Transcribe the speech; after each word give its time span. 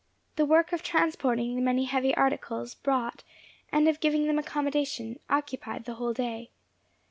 The 0.35 0.47
work 0.47 0.73
of 0.73 0.81
transporting 0.81 1.53
the 1.55 1.61
many 1.61 1.85
heavy 1.85 2.15
articles 2.17 2.73
brought, 2.73 3.23
and 3.71 3.87
of 3.87 3.99
giving 3.99 4.25
them 4.25 4.39
accommodation, 4.39 5.19
occupied 5.29 5.85
the 5.85 5.93
whole 5.93 6.13
day. 6.13 6.49